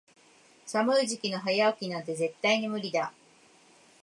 [0.65, 3.13] 寒い時期の早起きなんて絶対に無理だ。